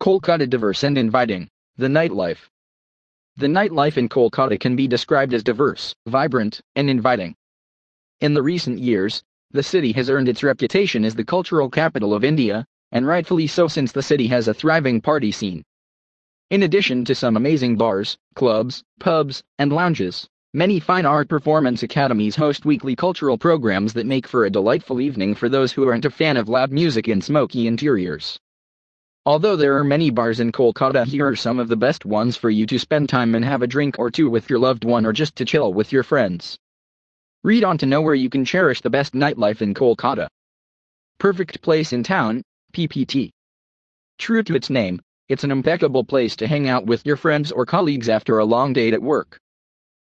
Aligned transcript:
Kolkata 0.00 0.48
diverse 0.48 0.82
and 0.82 0.96
inviting. 0.96 1.46
The 1.76 1.86
nightlife. 1.86 2.48
The 3.36 3.48
nightlife 3.48 3.98
in 3.98 4.08
Kolkata 4.08 4.58
can 4.58 4.74
be 4.74 4.88
described 4.88 5.34
as 5.34 5.44
diverse, 5.44 5.94
vibrant, 6.06 6.62
and 6.74 6.88
inviting. 6.88 7.34
In 8.22 8.32
the 8.32 8.42
recent 8.42 8.78
years, 8.78 9.22
the 9.50 9.62
city 9.62 9.92
has 9.92 10.08
earned 10.08 10.30
its 10.30 10.42
reputation 10.42 11.04
as 11.04 11.14
the 11.14 11.24
cultural 11.24 11.68
capital 11.68 12.14
of 12.14 12.24
India, 12.24 12.64
and 12.90 13.06
rightfully 13.06 13.46
so 13.46 13.68
since 13.68 13.92
the 13.92 14.02
city 14.02 14.26
has 14.28 14.48
a 14.48 14.54
thriving 14.54 15.02
party 15.02 15.30
scene. 15.30 15.62
In 16.48 16.62
addition 16.62 17.04
to 17.04 17.14
some 17.14 17.36
amazing 17.36 17.76
bars, 17.76 18.16
clubs, 18.34 18.82
pubs, 19.00 19.42
and 19.58 19.70
lounges, 19.70 20.26
many 20.54 20.80
fine 20.80 21.04
art 21.04 21.28
performance 21.28 21.82
academies 21.82 22.36
host 22.36 22.64
weekly 22.64 22.96
cultural 22.96 23.36
programs 23.36 23.92
that 23.92 24.06
make 24.06 24.26
for 24.26 24.46
a 24.46 24.50
delightful 24.50 24.98
evening 24.98 25.34
for 25.34 25.50
those 25.50 25.72
who 25.72 25.86
aren't 25.86 26.06
a 26.06 26.10
fan 26.10 26.38
of 26.38 26.48
loud 26.48 26.72
music 26.72 27.06
and 27.06 27.22
smoky 27.22 27.66
interiors. 27.66 28.40
Although 29.26 29.56
there 29.56 29.76
are 29.76 29.84
many 29.84 30.08
bars 30.08 30.40
in 30.40 30.50
Kolkata, 30.50 31.04
here 31.04 31.26
are 31.26 31.36
some 31.36 31.58
of 31.58 31.68
the 31.68 31.76
best 31.76 32.06
ones 32.06 32.38
for 32.38 32.48
you 32.48 32.64
to 32.64 32.78
spend 32.78 33.10
time 33.10 33.34
and 33.34 33.44
have 33.44 33.60
a 33.60 33.66
drink 33.66 33.98
or 33.98 34.10
two 34.10 34.30
with 34.30 34.48
your 34.48 34.58
loved 34.58 34.82
one 34.82 35.04
or 35.04 35.12
just 35.12 35.36
to 35.36 35.44
chill 35.44 35.74
with 35.74 35.92
your 35.92 36.02
friends. 36.02 36.58
Read 37.44 37.62
on 37.62 37.76
to 37.78 37.86
know 37.86 38.00
where 38.00 38.14
you 38.14 38.30
can 38.30 38.46
cherish 38.46 38.80
the 38.80 38.88
best 38.88 39.12
nightlife 39.12 39.60
in 39.60 39.74
Kolkata. 39.74 40.26
Perfect 41.18 41.60
place 41.60 41.92
in 41.92 42.02
town, 42.02 42.42
PPT. 42.72 43.28
True 44.16 44.42
to 44.42 44.54
its 44.54 44.70
name, 44.70 45.02
it's 45.28 45.44
an 45.44 45.50
impeccable 45.50 46.02
place 46.02 46.34
to 46.36 46.46
hang 46.46 46.66
out 46.66 46.86
with 46.86 47.04
your 47.04 47.16
friends 47.16 47.52
or 47.52 47.66
colleagues 47.66 48.08
after 48.08 48.38
a 48.38 48.46
long 48.46 48.72
day 48.72 48.90
at 48.90 49.02
work. 49.02 49.38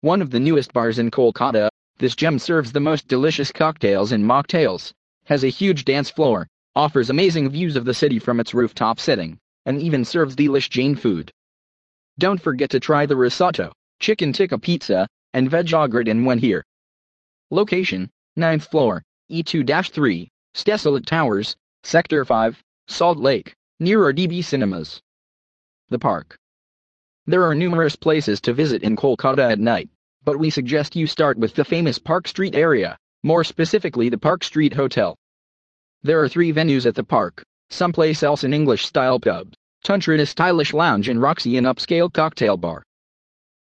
One 0.00 0.20
of 0.20 0.30
the 0.30 0.40
newest 0.40 0.72
bars 0.72 0.98
in 0.98 1.12
Kolkata, 1.12 1.68
this 1.98 2.16
gem 2.16 2.40
serves 2.40 2.72
the 2.72 2.80
most 2.80 3.06
delicious 3.06 3.52
cocktails 3.52 4.10
and 4.10 4.24
mocktails, 4.24 4.92
has 5.26 5.44
a 5.44 5.48
huge 5.48 5.84
dance 5.84 6.10
floor, 6.10 6.48
offers 6.78 7.10
amazing 7.10 7.50
views 7.50 7.74
of 7.74 7.84
the 7.84 7.92
city 7.92 8.20
from 8.20 8.38
its 8.38 8.54
rooftop 8.54 9.00
setting, 9.00 9.36
and 9.66 9.82
even 9.82 10.04
serves 10.04 10.36
delish 10.36 10.70
Jain 10.70 10.94
food. 10.94 11.28
Don't 12.20 12.40
forget 12.40 12.70
to 12.70 12.78
try 12.78 13.04
the 13.04 13.16
risotto, 13.16 13.72
chicken 13.98 14.32
tikka 14.32 14.58
pizza, 14.60 15.08
and 15.34 15.50
veg 15.50 15.66
gratin 15.90 16.24
when 16.24 16.38
here. 16.38 16.64
Location, 17.50 18.08
9th 18.38 18.70
floor, 18.70 19.02
E2-3, 19.28 20.28
Stesalit 20.54 21.04
Towers, 21.04 21.56
Sector 21.82 22.24
5, 22.24 22.62
Salt 22.86 23.18
Lake, 23.18 23.56
near 23.80 23.98
RDB 23.98 24.44
Cinemas. 24.44 25.02
The 25.88 25.98
Park. 25.98 26.38
There 27.26 27.42
are 27.42 27.56
numerous 27.56 27.96
places 27.96 28.40
to 28.42 28.52
visit 28.52 28.84
in 28.84 28.94
Kolkata 28.94 29.50
at 29.50 29.58
night, 29.58 29.90
but 30.22 30.38
we 30.38 30.48
suggest 30.48 30.94
you 30.94 31.08
start 31.08 31.38
with 31.38 31.56
the 31.56 31.64
famous 31.64 31.98
Park 31.98 32.28
Street 32.28 32.54
area, 32.54 32.96
more 33.24 33.42
specifically 33.42 34.08
the 34.08 34.16
Park 34.16 34.44
Street 34.44 34.74
Hotel. 34.74 35.16
There 36.02 36.20
are 36.22 36.28
three 36.28 36.52
venues 36.52 36.86
at 36.86 36.94
the 36.94 37.02
park, 37.02 37.42
someplace 37.70 38.22
else 38.22 38.44
an 38.44 38.54
English-style 38.54 39.20
pub, 39.20 39.52
Tantra 39.82 40.24
stylish 40.26 40.72
lounge 40.72 41.08
and 41.08 41.20
Roxy 41.20 41.56
an 41.56 41.64
upscale 41.64 42.12
cocktail 42.12 42.56
bar. 42.56 42.82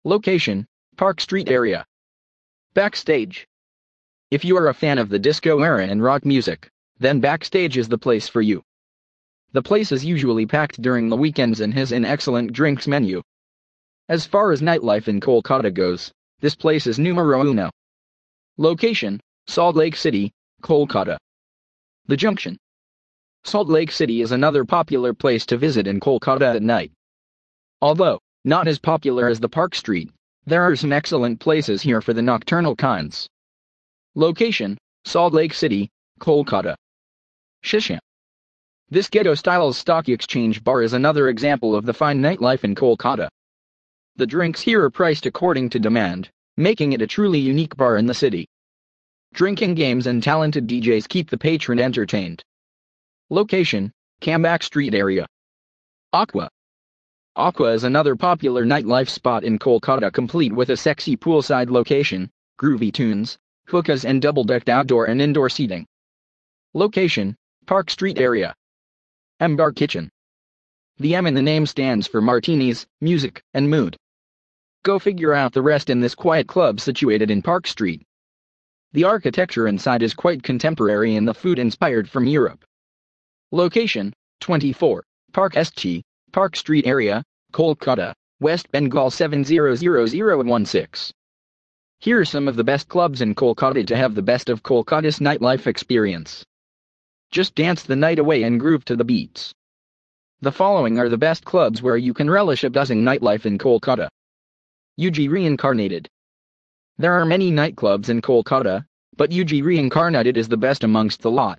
Location, 0.04 0.66
Park 0.96 1.20
Street 1.20 1.50
area. 1.50 1.86
Backstage. 2.74 3.48
If 4.30 4.46
you 4.46 4.56
are 4.58 4.70
a 4.70 4.74
fan 4.74 4.98
of 4.98 5.10
the 5.10 5.20
disco 5.20 5.62
era 5.62 5.86
and 5.86 6.02
rock 6.02 6.24
music, 6.24 6.70
then 7.00 7.20
Backstage 7.20 7.78
is 7.78 7.90
the 7.90 7.98
place 7.98 8.30
for 8.30 8.42
you. 8.42 8.64
The 9.52 9.62
place 9.62 9.92
is 9.92 10.06
usually 10.06 10.46
packed 10.46 10.82
during 10.82 11.10
the 11.10 11.18
weekends 11.18 11.60
and 11.60 11.74
has 11.74 11.92
an 11.92 12.06
excellent 12.06 12.54
drinks 12.54 12.88
menu. 12.88 13.22
As 14.08 14.26
far 14.26 14.52
as 14.52 14.62
nightlife 14.62 15.08
in 15.08 15.20
Kolkata 15.20 15.74
goes, 15.74 16.12
this 16.40 16.56
place 16.56 16.88
is 16.88 16.98
numero 16.98 17.46
uno. 17.46 17.70
Location, 18.58 19.20
Salt 19.48 19.76
Lake 19.76 19.96
City, 19.96 20.32
Kolkata. 20.62 21.18
The 22.08 22.18
Junction. 22.18 22.58
Salt 23.44 23.70
Lake 23.70 23.92
City 23.92 24.22
is 24.22 24.32
another 24.32 24.66
popular 24.66 25.14
place 25.14 25.46
to 25.46 25.58
visit 25.58 25.88
in 25.88 26.00
Kolkata 26.00 26.56
at 26.56 26.62
night. 26.62 26.92
Although, 27.82 28.20
not 28.44 28.68
as 28.68 28.80
popular 28.80 29.28
as 29.28 29.40
the 29.40 29.50
Park 29.50 29.76
Street, 29.76 30.12
there 30.46 30.64
are 30.64 30.76
some 30.76 30.92
excellent 30.92 31.40
places 31.40 31.82
here 31.82 32.02
for 32.02 32.14
the 32.14 32.22
nocturnal 32.22 32.76
kinds. 32.76 33.30
Location, 34.16 34.78
Salt 35.06 35.34
Lake 35.34 35.54
City, 35.54 35.90
Kolkata. 36.20 36.76
Shisha. 37.64 38.00
This 38.90 39.08
ghetto-style 39.08 39.72
stock 39.72 40.10
exchange 40.10 40.64
bar 40.64 40.82
is 40.82 40.94
another 40.94 41.30
example 41.30 41.76
of 41.76 41.86
the 41.86 41.94
fine 41.94 42.20
nightlife 42.20 42.64
in 42.64 42.76
Kolkata. 42.76 43.30
The 44.18 44.28
drinks 44.28 44.60
here 44.60 44.84
are 44.84 44.90
priced 44.90 45.26
according 45.28 45.70
to 45.70 45.80
demand, 45.80 46.30
making 46.58 46.94
it 46.94 47.02
a 47.02 47.08
truly 47.08 47.40
unique 47.40 47.78
bar 47.78 47.98
in 47.98 48.08
the 48.08 48.14
city. 48.14 48.48
Drinking 49.34 49.76
games 49.76 50.08
and 50.08 50.22
talented 50.22 50.68
DJs 50.68 51.08
keep 51.08 51.30
the 51.30 51.38
patron 51.38 51.80
entertained. 51.80 52.44
Location, 53.30 53.94
Camac 54.22 54.62
Street 54.62 54.94
area. 54.94 55.26
Aqua. 56.12 56.50
Aqua 57.38 57.72
is 57.72 57.86
another 57.86 58.18
popular 58.18 58.66
nightlife 58.66 59.08
spot 59.08 59.46
in 59.46 59.58
Kolkata 59.58 60.12
complete 60.12 60.52
with 60.52 60.70
a 60.70 60.76
sexy 60.76 61.16
poolside 61.16 61.70
location, 61.70 62.30
groovy 62.60 62.92
tunes, 62.92 63.38
hookahs 63.68 64.04
and 64.04 64.22
double-decked 64.22 64.68
outdoor 64.68 65.06
and 65.06 65.22
indoor 65.22 65.50
seating. 65.50 65.88
Location, 66.74 67.38
Park 67.66 67.90
Street 67.90 68.20
area. 68.20 68.54
M 69.40 69.58
Kitchen. 69.74 70.12
The 70.98 71.16
M 71.16 71.26
in 71.26 71.34
the 71.34 71.42
name 71.42 71.66
stands 71.66 72.06
for 72.06 72.20
martinis, 72.20 72.86
music, 73.00 73.42
and 73.54 73.70
mood. 73.70 73.96
Go 74.84 75.00
figure 75.00 75.34
out 75.34 75.54
the 75.54 75.62
rest 75.62 75.90
in 75.90 76.02
this 76.02 76.16
quiet 76.16 76.48
club 76.48 76.82
situated 76.82 77.32
in 77.32 77.42
Park 77.42 77.66
Street. 77.66 78.04
The 78.94 79.06
architecture 79.06 79.68
inside 79.68 80.04
is 80.04 80.14
quite 80.14 80.44
contemporary 80.44 81.16
and 81.16 81.26
the 81.26 81.34
food 81.34 81.60
inspired 81.60 82.10
from 82.10 82.28
Europe. 82.28 82.66
Location 83.52 84.12
24, 84.42 85.06
Park 85.32 85.54
ST, 85.64 86.04
Park 86.34 86.58
Street 86.58 86.86
area, 86.86 87.24
Kolkata, 87.54 88.14
West 88.42 88.70
Bengal 88.72 89.10
700016. 89.10 91.14
Here 92.00 92.20
are 92.20 92.26
some 92.26 92.50
of 92.50 92.58
the 92.58 92.66
best 92.66 92.90
clubs 92.90 93.22
in 93.22 93.34
Kolkata 93.34 93.88
to 93.88 93.96
have 93.96 94.14
the 94.14 94.22
best 94.22 94.50
of 94.50 94.62
Kolkata's 94.62 95.20
nightlife 95.20 95.68
experience. 95.68 96.44
Just 97.32 97.56
dance 97.56 97.84
the 97.84 97.96
night 97.96 98.20
away 98.20 98.44
and 98.44 98.60
groove 98.60 98.84
to 98.86 98.98
the 98.98 99.06
beats. 99.06 99.54
The 100.42 100.52
following 100.52 101.00
are 101.00 101.08
the 101.08 101.18
best 101.18 101.46
clubs 101.46 101.82
where 101.82 101.96
you 101.96 102.14
can 102.14 102.30
relish 102.30 102.66
a 102.66 102.70
buzzing 102.70 103.04
nightlife 103.04 103.46
in 103.46 103.58
Kolkata. 103.58 104.10
UG 105.00 105.30
Reincarnated. 105.30 106.10
There 107.02 107.20
are 107.20 107.26
many 107.26 107.52
nightclubs 107.52 108.10
in 108.10 108.22
Kolkata, 108.22 108.86
but 109.18 109.34
UG 109.34 109.66
Reincarnated 109.66 110.38
is 110.38 110.48
the 110.48 110.56
best 110.56 110.84
amongst 110.84 111.24
the 111.24 111.32
lot. 111.32 111.58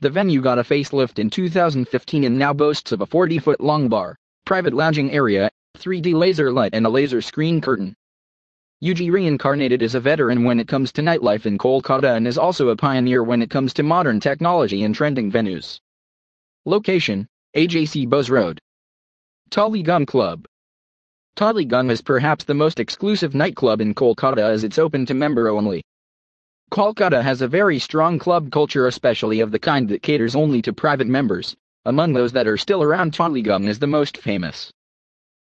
The 0.00 0.10
venue 0.10 0.40
got 0.40 0.58
a 0.58 0.64
facelift 0.64 1.20
in 1.20 1.30
2015 1.30 2.24
and 2.24 2.36
now 2.36 2.52
boasts 2.52 2.90
of 2.90 3.00
a 3.00 3.06
40-foot 3.06 3.60
long 3.60 3.88
bar, 3.88 4.16
private 4.44 4.74
lounging 4.74 5.12
area, 5.12 5.52
3D 5.78 6.14
laser 6.14 6.50
light 6.50 6.74
and 6.74 6.84
a 6.84 6.90
laser 6.90 7.22
screen 7.22 7.60
curtain. 7.60 7.94
UG 8.84 8.98
Reincarnated 9.12 9.82
is 9.82 9.94
a 9.94 10.00
veteran 10.00 10.42
when 10.42 10.58
it 10.58 10.66
comes 10.66 10.90
to 10.94 11.00
nightlife 11.00 11.46
in 11.46 11.56
Kolkata 11.56 12.16
and 12.16 12.26
is 12.26 12.36
also 12.36 12.70
a 12.70 12.76
pioneer 12.76 13.22
when 13.22 13.42
it 13.42 13.50
comes 13.50 13.72
to 13.74 13.84
modern 13.84 14.18
technology 14.18 14.82
and 14.82 14.96
trending 14.96 15.30
venues. 15.30 15.78
Location, 16.64 17.28
AJC 17.56 18.08
Bose 18.08 18.30
Road. 18.30 18.58
Tollygunge 19.52 20.08
Club. 20.08 20.44
Tollygunge 21.36 21.90
is 21.90 22.02
perhaps 22.02 22.44
the 22.44 22.54
most 22.54 22.80
exclusive 22.80 23.34
nightclub 23.34 23.80
in 23.80 23.94
Kolkata 23.94 24.42
as 24.42 24.64
it's 24.64 24.78
open 24.78 25.06
to 25.06 25.14
member 25.14 25.48
only. 25.48 25.82
Kolkata 26.70 27.22
has 27.22 27.40
a 27.40 27.48
very 27.48 27.78
strong 27.78 28.18
club 28.18 28.52
culture 28.52 28.86
especially 28.86 29.40
of 29.40 29.50
the 29.50 29.58
kind 29.58 29.88
that 29.88 30.02
caters 30.02 30.36
only 30.36 30.62
to 30.62 30.72
private 30.72 31.06
members. 31.06 31.56
Among 31.84 32.12
those 32.12 32.32
that 32.32 32.46
are 32.46 32.56
still 32.56 32.82
around 32.82 33.12
Tollygunge 33.12 33.68
is 33.68 33.78
the 33.78 33.86
most 33.86 34.18
famous. 34.18 34.70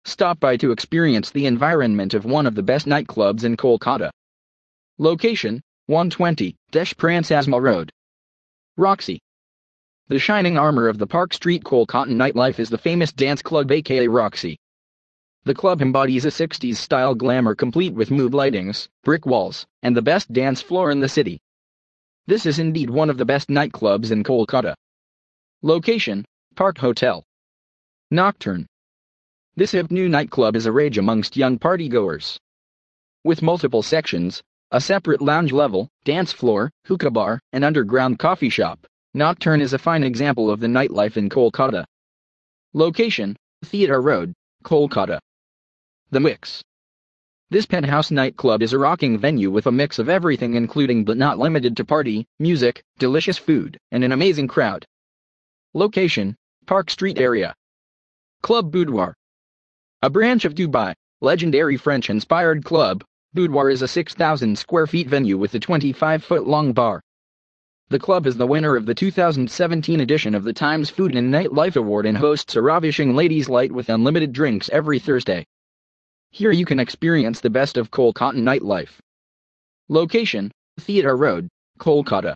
Stop 0.04 0.40
by 0.40 0.58
to 0.58 0.72
experience 0.72 1.32
the 1.32 1.46
environment 1.46 2.14
of 2.14 2.26
one 2.26 2.46
of 2.46 2.56
the 2.56 2.64
best 2.64 2.86
nightclubs 2.86 3.44
in 3.44 3.58
Kolkata. 3.58 4.10
Location, 4.98 5.62
120, 5.86 6.56
Deshapran 6.72 7.24
Sasmal 7.24 7.62
Road. 7.62 7.92
Roxy. 8.78 9.20
The 10.08 10.20
shining 10.20 10.58
armor 10.58 10.88
of 10.88 10.98
the 10.98 11.08
Park 11.08 11.34
Street 11.34 11.64
Kolkata 11.64 12.12
nightlife 12.12 12.60
is 12.60 12.70
the 12.70 12.78
famous 12.78 13.12
dance 13.12 13.42
club 13.42 13.72
aka 13.72 14.08
Roxy. 14.08 14.58
The 15.48 15.56
club 15.56 15.82
embodies 15.82 16.26
a 16.26 16.28
60s 16.28 16.76
style 16.76 17.16
glamour 17.16 17.56
complete 17.56 17.94
with 17.94 18.12
mood 18.12 18.34
lightings, 18.34 18.90
brick 19.06 19.26
walls, 19.26 19.66
and 19.82 19.96
the 19.96 20.02
best 20.02 20.34
dance 20.34 20.62
floor 20.62 20.92
in 20.92 21.00
the 21.00 21.08
city. 21.08 21.40
This 22.26 22.46
is 22.46 22.60
indeed 22.60 22.90
one 22.90 23.10
of 23.10 23.18
the 23.18 23.24
best 23.24 23.48
nightclubs 23.48 24.12
in 24.12 24.26
Kolkata. 24.26 24.76
Location, 25.62 26.26
Park 26.58 26.80
Hotel. 26.80 27.24
Nocturne. 28.12 28.66
This 29.56 29.72
hip 29.72 29.90
new 29.90 30.10
nightclub 30.10 30.58
is 30.58 30.66
a 30.66 30.72
rage 30.74 30.98
amongst 30.98 31.38
young 31.38 31.58
partygoers. 31.58 32.38
With 33.24 33.42
multiple 33.42 33.82
sections, 33.82 34.42
a 34.72 34.82
separate 34.82 35.22
lounge 35.22 35.54
level, 35.54 35.88
dance 36.04 36.34
floor, 36.34 36.72
hookah 36.88 37.12
bar, 37.12 37.40
and 37.54 37.64
underground 37.64 38.20
coffee 38.20 38.50
shop, 38.50 38.86
Nocturne 39.14 39.62
is 39.62 39.72
a 39.72 39.80
fine 39.80 40.04
example 40.04 40.52
of 40.52 40.60
the 40.60 40.68
nightlife 40.68 41.16
in 41.16 41.30
Kolkata. 41.30 41.86
Location, 42.74 43.38
Theatre 43.64 44.02
Road, 44.02 44.34
Kolkata. 44.66 45.20
The 46.10 46.22
Mix. 46.22 46.64
This 47.50 47.66
penthouse 47.66 48.12
nightclub 48.12 48.62
is 48.62 48.72
a 48.72 48.80
rocking 48.80 49.18
venue 49.18 49.52
with 49.52 49.68
a 49.68 49.74
mix 49.74 50.00
of 50.00 50.08
everything 50.08 50.54
including 50.54 51.04
but 51.04 51.18
not 51.18 51.38
limited 51.38 51.76
to 51.76 51.84
party, 51.84 52.26
music, 52.40 52.82
delicious 52.98 53.38
food, 53.38 53.78
and 53.92 54.06
an 54.06 54.14
amazing 54.14 54.48
crowd. 54.48 54.86
Location, 55.74 56.38
Park 56.66 56.90
Street 56.90 57.20
area. 57.20 57.54
Club 58.42 58.72
Boudoir. 58.72 59.16
A 60.02 60.10
branch 60.10 60.46
of 60.46 60.56
Dubai, 60.56 60.94
legendary 61.20 61.76
French-inspired 61.76 62.64
club, 62.64 63.04
Boudoir 63.34 63.70
is 63.70 63.82
a 63.82 63.88
6,000 63.90 64.58
square 64.58 64.88
feet 64.88 65.10
venue 65.10 65.38
with 65.38 65.56
a 65.56 65.60
25-foot-long 65.60 66.72
bar. 66.72 67.02
The 67.90 68.00
club 68.00 68.28
is 68.28 68.38
the 68.38 68.48
winner 68.48 68.78
of 68.78 68.86
the 68.86 68.96
2017 68.96 70.00
edition 70.00 70.36
of 70.36 70.46
the 70.46 70.54
Times 70.54 70.90
Food 70.90 71.18
and 71.18 71.34
Nightlife 71.34 71.76
Award 71.76 72.06
and 72.06 72.18
hosts 72.18 72.56
a 72.56 72.62
ravishing 72.62 73.14
ladies' 73.14 73.50
light 73.50 73.74
with 73.74 73.90
unlimited 73.90 74.32
drinks 74.32 74.70
every 74.70 75.00
Thursday. 75.00 75.46
Here 76.32 76.52
you 76.52 76.66
can 76.66 76.80
experience 76.80 77.40
the 77.40 77.50
best 77.50 77.78
of 77.78 77.90
Kolkata 77.90 78.38
nightlife. 78.38 79.00
Location, 79.90 80.52
Theatre 80.80 81.16
Road, 81.16 81.48
Kolkata. 81.80 82.34